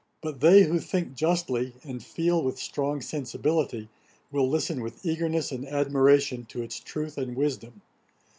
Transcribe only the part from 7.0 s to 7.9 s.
and wisdom.